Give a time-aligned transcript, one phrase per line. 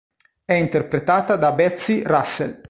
[0.43, 2.57] È interpretata da Betsy Russell.